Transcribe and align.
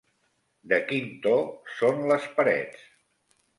De 0.71 0.79
quin 0.91 1.11
to 1.27 1.35
són 1.81 2.03
les 2.15 2.27
parets? 2.41 2.83